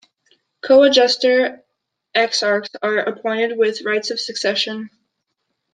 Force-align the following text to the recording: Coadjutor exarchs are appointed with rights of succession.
Coadjutor 0.61 1.63
exarchs 2.15 2.75
are 2.81 2.97
appointed 2.97 3.55
with 3.55 3.83
rights 3.85 4.09
of 4.09 4.19
succession. 4.19 4.89